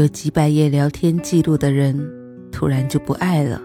[0.00, 2.10] 有几百页聊天记录的人，
[2.50, 3.60] 突然就不爱了。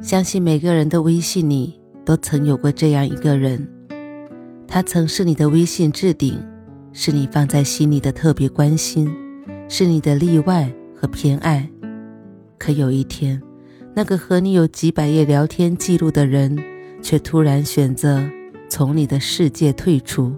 [0.00, 1.74] 相信每个人的微信里
[2.04, 3.68] 都曾有过这样一个人，
[4.68, 6.40] 他曾是你的微信置顶，
[6.92, 9.12] 是你放在心里的特别关心，
[9.68, 11.68] 是你的例外和偏爱。
[12.56, 13.42] 可有一天，
[13.92, 16.56] 那个和你有几百页聊天记录的人，
[17.02, 18.22] 却突然选择
[18.68, 20.32] 从你的世界退出，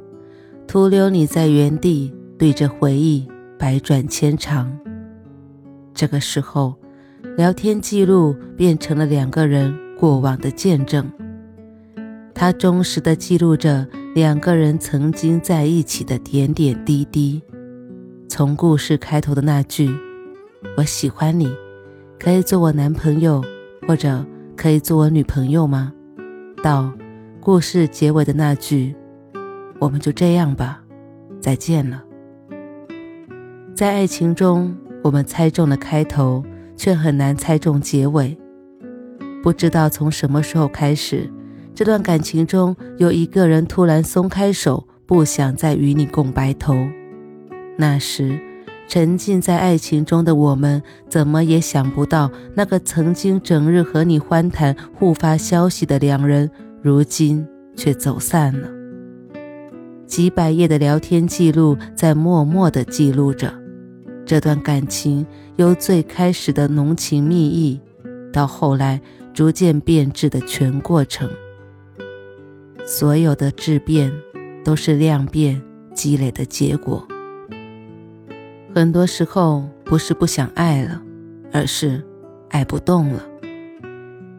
[0.67, 3.29] 徒留你在原地对着回忆。
[3.59, 4.71] 百转千长，
[5.93, 6.77] 这个时候，
[7.37, 11.11] 聊天记录变成了两个人过往的见证。
[12.33, 17.43] 它忠实的记录着两个人曾经在一起的点点滴滴。
[18.29, 19.91] 从故事开头的那句
[20.79, 21.53] “我喜欢你，
[22.17, 23.43] 可以做我男朋友，
[23.89, 24.25] 或者
[24.57, 25.93] 可以做我女朋友吗？”
[26.63, 26.93] 到
[27.41, 28.95] 故事结尾的那句
[29.81, 30.81] “我们就这样吧，
[31.41, 32.05] 再见了。”
[33.79, 36.43] 在爱情中，我们猜中了开头，
[36.75, 38.37] 却很难猜中结尾。
[39.41, 41.33] 不知道从什么时候开始，
[41.77, 46.75] 这段感情中有一个人突然松开手，不想再与你共白头。
[47.77, 48.37] 那时，
[48.89, 56.51] 沉浸在爱情中的我们，怎么也想不到，那个曾经整日和你欢谈、互发消息的两人，
[56.83, 58.69] 如今却走散了。
[60.05, 63.55] 几百页的聊天记录在默默地记录着。
[64.29, 65.27] 这段感情
[65.57, 67.81] 由最开始的浓情蜜意，
[68.31, 69.01] 到后来
[69.33, 71.31] 逐渐变质的全过程。
[72.85, 74.13] 所有的质变，
[74.63, 75.63] 都是量变
[75.95, 77.09] 积累的结果。
[78.75, 81.01] 很多时候不是不想爱了，
[81.51, 82.05] 而是
[82.51, 83.25] 爱不动了。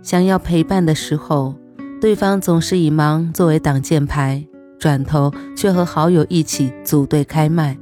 [0.03, 1.55] 想要陪伴的时候，
[1.99, 4.45] 对方总是以忙作为挡箭牌，
[4.78, 7.75] 转头却和好友一起组队开麦。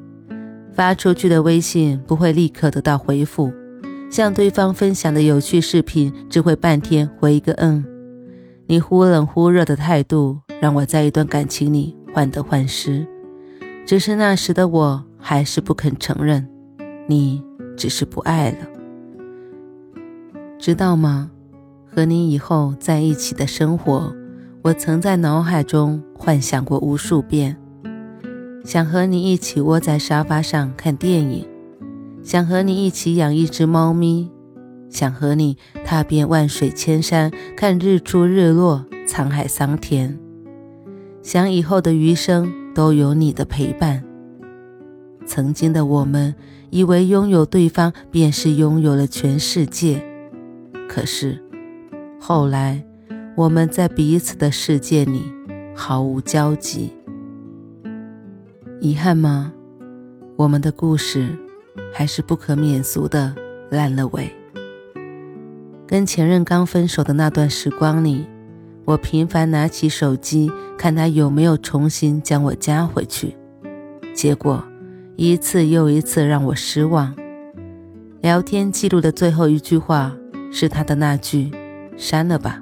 [0.78, 3.52] 发出去的微信不会立刻得到回复，
[4.12, 7.84] 向对方分享的有趣视频只会半天回一个嗯。
[8.68, 13.08] 你忽冷忽热的态度让我在一段感情里患得患失，
[13.88, 16.48] 只是那时的我还是不肯承认，
[17.08, 17.44] 你
[17.76, 18.58] 只是不爱了，
[20.60, 21.32] 知道吗？
[21.88, 24.14] 和你以后在一起的生活，
[24.62, 27.58] 我曾在脑海中幻想过无数遍。
[28.68, 31.48] 想和你一起窝在沙发上看电影，
[32.22, 34.30] 想和你一起养一只猫咪，
[34.90, 35.56] 想和你
[35.86, 40.20] 踏遍万水千山看日出日落、沧海桑田，
[41.24, 44.04] 想以后的余生都有你的陪伴。
[45.26, 46.36] 曾经的我们
[46.70, 50.04] 以为拥有对方便是拥有了全世界，
[50.90, 51.42] 可是
[52.20, 52.84] 后来
[53.38, 55.22] 我们在彼此的世界里
[55.74, 56.97] 毫无交集。
[58.80, 59.52] 遗憾吗？
[60.36, 61.36] 我们的故事
[61.92, 63.34] 还是不可免俗的
[63.72, 64.32] 烂了尾。
[65.88, 68.28] 跟前任刚分手的那段时光里，
[68.86, 73.36] 我频繁拿起手机看他有没有重新将我加回去，
[74.14, 74.64] 结果
[75.16, 77.16] 一次又一次让我失望。
[78.22, 80.16] 聊天记录的最后一句话
[80.52, 81.50] 是他的那句
[81.98, 82.62] “删了吧”，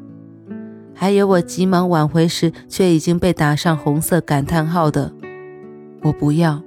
[0.95, 5.11] 还有我急忙挽回时却已经被打上红色感叹号的。
[6.05, 6.61] 我不要，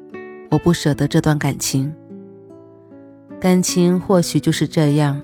[0.50, 1.94] 我不舍得这段感情。
[3.38, 5.22] 感情或许就是这样，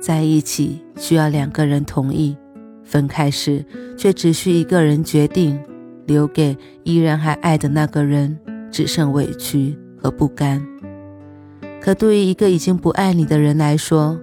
[0.00, 2.36] 在一起需要两个人同意，
[2.84, 3.66] 分开时
[3.98, 5.58] 却只需一个人决定。
[6.06, 8.38] 留给依然还爱的那个人，
[8.70, 10.64] 只剩委屈和不甘。
[11.80, 14.16] 可对于一个已经不爱你的人来说，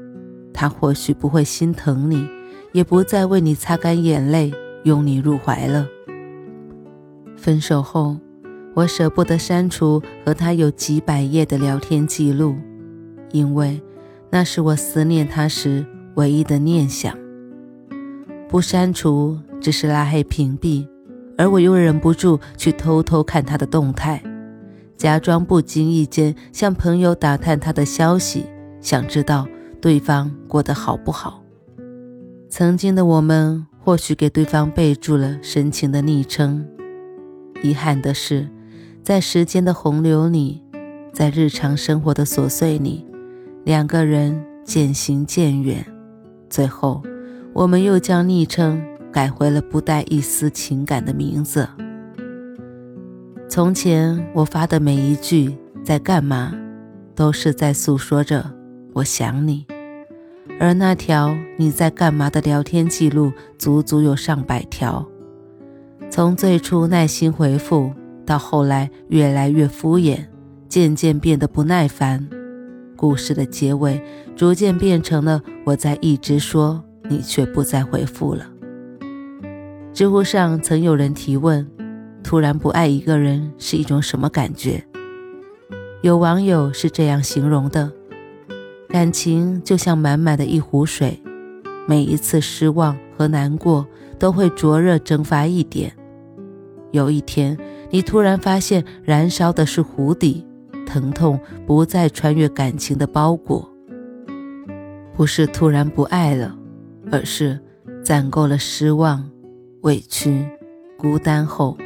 [0.53, 2.25] 他或许不会心疼你，
[2.71, 4.53] 也不再为你擦干眼泪，
[4.85, 5.85] 拥你入怀了。
[7.35, 8.17] 分手后。
[8.77, 12.55] 我舍不得删除和他有几百页的聊天记录，
[13.31, 13.81] 因为
[14.29, 15.83] 那是我思念他时
[16.13, 17.17] 唯一的念想。
[18.47, 20.87] 不删除只是拉黑屏蔽，
[21.39, 24.21] 而我又忍不住去偷偷看他的动态，
[24.95, 28.45] 假装不经意间向朋友打探他的消息，
[28.79, 29.47] 想知道
[29.81, 31.41] 对方过得好不好。
[32.47, 36.63] 曾经的我们或许给对方备注了深情的昵称，
[37.63, 38.47] 遗憾的是。
[39.07, 40.61] 在时间的洪流里，
[41.13, 43.05] 在日常生活的琐碎里，
[43.63, 45.81] 两个人渐行渐远，
[46.49, 47.01] 最后
[47.53, 51.69] 我们又将昵称改回了不带一丝情感的名字。
[53.47, 55.55] 从前我发的每一句
[55.85, 56.53] “在干嘛”，
[57.15, 58.51] 都是在诉说着
[58.91, 59.65] 我想你，
[60.59, 65.07] 而那条你在干嘛的聊天记录足足有上百条。
[66.09, 67.93] 从最初耐心回复，
[68.27, 70.19] 到后来越来越敷衍，
[70.67, 72.27] 渐渐变得不耐烦。
[72.97, 74.03] 故事的结尾
[74.35, 78.45] 逐渐变成了我在一直说，你却不再回复了。
[79.93, 81.65] 知乎上曾有人提问：
[82.21, 84.83] 突然不爱一个人是一种什么感觉？
[86.01, 87.91] 有网友是这样形容的：
[88.89, 91.21] 感情就像满满的一壶水，
[91.87, 93.87] 每一次失望和难过
[94.19, 95.93] 都会灼热蒸发一点。
[96.91, 97.57] 有一天，
[97.89, 100.45] 你突然发现燃烧的是湖底。
[100.85, 103.69] 疼痛不再穿越感情的包裹，
[105.13, 106.57] 不是突然不爱了，
[107.11, 107.59] 而是
[108.01, 109.29] 攒够了失望、
[109.81, 110.47] 委屈、
[110.97, 111.77] 孤单后，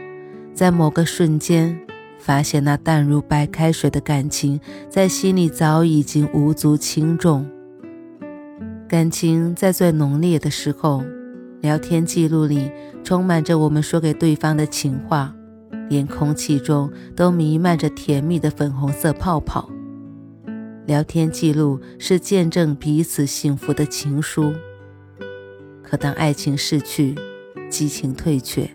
[0.53, 1.75] 在某个瞬间，
[2.19, 7.50] 发现那淡如白开水的感情，在心里早已经无足轻重。
[8.88, 11.04] 感情在最浓烈的时候，
[11.62, 12.71] 聊天记录里
[13.04, 15.36] 充满着我们说给对方的情话。
[15.91, 19.69] 连空气中都弥漫着甜蜜的粉红色泡泡。
[20.85, 24.53] 聊天记录是见证彼此幸福的情书。
[25.83, 27.13] 可当爱情逝去，
[27.69, 28.71] 激情退却，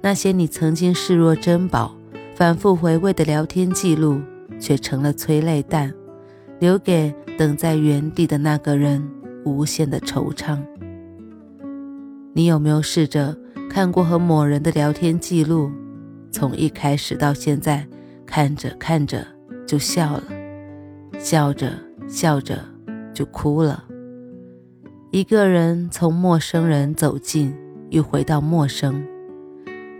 [0.00, 1.96] 那些你曾经视若珍宝、
[2.36, 4.20] 反复回味的聊天记录，
[4.60, 5.92] 却成了催泪弹，
[6.60, 9.04] 留给等在原地的那个人
[9.44, 10.62] 无限的惆怅。
[12.32, 13.36] 你有没有试着
[13.68, 15.72] 看过和某人的聊天记录？
[16.34, 17.86] 从一开始到现在，
[18.26, 19.24] 看着看着
[19.64, 20.24] 就笑了，
[21.16, 21.70] 笑着
[22.08, 22.58] 笑着
[23.14, 23.84] 就哭了。
[25.12, 27.54] 一个人从陌生人走近，
[27.90, 29.00] 又回到陌生。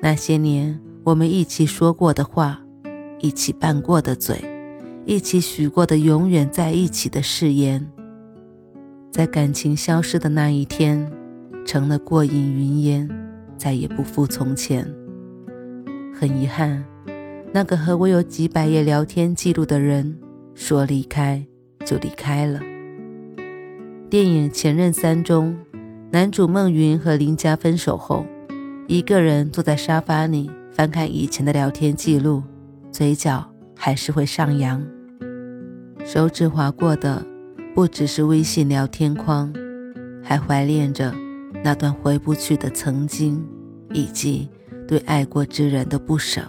[0.02, 2.60] 那些年我们一起说过的话，
[3.20, 4.42] 一起拌过的嘴，
[5.06, 7.88] 一起许过的永远在一起的誓言，
[9.12, 11.08] 在感情消失的那一天，
[11.64, 13.08] 成了过眼云烟，
[13.56, 14.84] 再也不复从前。
[16.16, 16.84] 很遗憾，
[17.52, 20.16] 那个和我有几百页聊天记录的人，
[20.54, 21.44] 说离开
[21.84, 22.60] 就离开了。
[24.08, 25.56] 电影《前任三》中，
[26.12, 28.24] 男主孟云和林佳分手后，
[28.86, 32.44] 一个人坐在沙发里翻看以前的聊天记录，
[32.92, 33.44] 嘴角
[33.74, 34.80] 还是会上扬。
[36.04, 37.26] 手指划过的
[37.74, 39.52] 不只是微信聊天框，
[40.22, 41.12] 还怀念着
[41.64, 43.44] 那段回不去的曾经，
[43.92, 44.48] 以及。
[44.86, 46.42] 对爱过之人的不舍，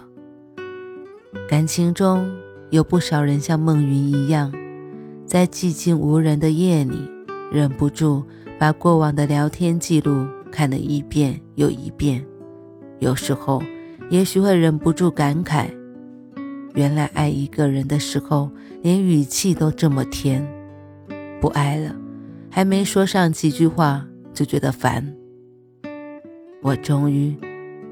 [1.48, 2.30] 感情中
[2.70, 4.52] 有不少人像孟云一样，
[5.24, 7.08] 在寂静无人的夜里，
[7.50, 8.22] 忍不住
[8.58, 12.24] 把过往的聊天记录看了一遍又一遍。
[12.98, 13.62] 有时候，
[14.10, 15.68] 也许会忍不住感慨：
[16.74, 18.50] 原来爱一个人的时候，
[18.82, 20.46] 连语气都这么甜。
[21.40, 21.96] 不爱了，
[22.50, 25.14] 还没说上几句话，就觉得烦。
[26.62, 27.34] 我终于。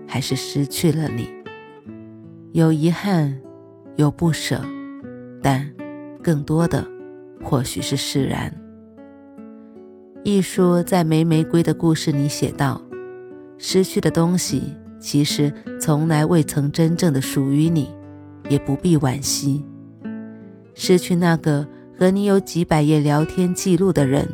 [0.06, 1.28] 还是失去了你，
[2.52, 3.40] 有遗憾，
[3.96, 4.60] 有不舍，
[5.42, 5.68] 但
[6.22, 6.86] 更多的
[7.42, 8.52] 或许是释然。
[10.22, 12.80] 一书在《梅玫瑰的故事》里写道
[13.58, 14.62] ：“失去的东西
[14.98, 17.90] 其实从来未曾真正的属于你，
[18.48, 19.64] 也不必惋惜。
[20.74, 21.66] 失去那个
[21.98, 24.28] 和你有几百页聊天记录的人，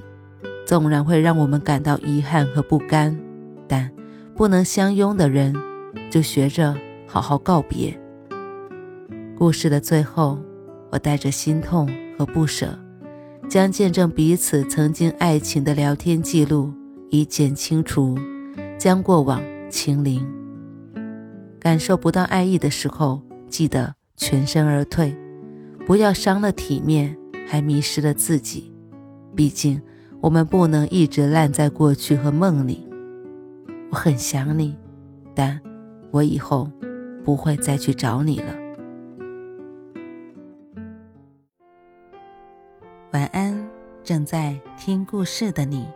[0.65, 3.19] 纵然会让我们感到遗憾和不甘，
[3.67, 3.91] 但……”
[4.41, 5.55] 不能相拥的人，
[6.11, 6.75] 就学着
[7.07, 7.95] 好好告别。
[9.37, 10.39] 故事的最后，
[10.91, 12.69] 我带着心痛和不舍，
[13.51, 16.73] 将见证彼此曾经爱情的聊天记录
[17.11, 18.19] 一键清除，
[18.79, 20.27] 将过往清零。
[21.59, 23.21] 感受不到爱意的时候，
[23.51, 25.15] 记得全身而退，
[25.87, 27.15] 不要伤了体面，
[27.47, 28.73] 还迷失了自己。
[29.37, 29.83] 毕竟，
[30.23, 32.87] 我们不能一直烂在过去和梦里。
[33.91, 34.77] 我很想你，
[35.35, 35.61] 但
[36.13, 36.71] 我以后
[37.25, 38.55] 不会再去找你了。
[43.13, 43.69] 晚安，
[44.05, 45.89] 正在听故事的你。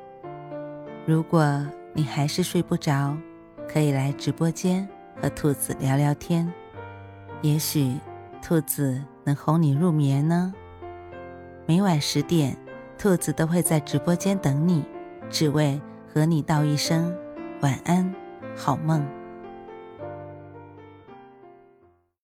[1.06, 3.16] 如果你还是睡不着，
[3.68, 4.88] 可以来直播间
[5.22, 6.52] 和兔子聊聊天，
[7.42, 7.94] 也许
[8.42, 10.52] 兔子能哄你入眠呢。
[11.64, 12.56] 每晚十点，
[12.98, 14.84] 兔子都会在直播间等你，
[15.30, 15.80] 只为
[16.12, 17.14] 和你道一声。
[17.64, 18.14] 晚安，
[18.54, 19.24] 好梦。